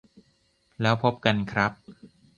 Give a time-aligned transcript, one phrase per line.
[0.81, 1.71] แล้วพบกันครับ